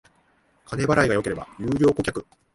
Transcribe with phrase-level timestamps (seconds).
[0.65, 2.25] 金払いが良ければ優良顧客